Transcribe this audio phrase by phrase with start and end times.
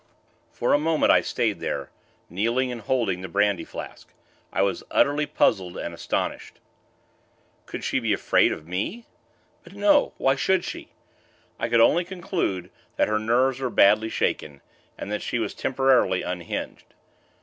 [0.51, 1.91] For a moment, I stayed there
[2.27, 4.11] kneeling and holding the brandy flask.
[4.51, 6.59] I was utterly puzzled and astonished.
[7.67, 9.05] Could she be afraid of me?
[9.63, 10.13] But no!
[10.17, 10.93] Why should she?
[11.59, 14.61] I could only conclude that her nerves were badly shaken,
[14.97, 16.95] and that she was temporarily unhinged.